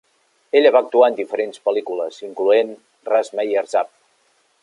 Ella 0.59 0.69
va 0.75 0.79
actuar 0.85 1.09
en 1.11 1.17
diferents 1.19 1.61
pel·lícules, 1.69 2.17
incloent 2.29 2.73
"Russ 3.13 3.31
Meyer's 3.41 3.77
Up!". 3.83 3.93